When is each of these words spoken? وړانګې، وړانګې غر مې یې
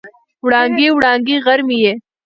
وړانګې، 0.45 0.87
وړانګې 0.97 1.35
غر 1.45 1.59
مې 1.67 1.77
یې 1.83 1.93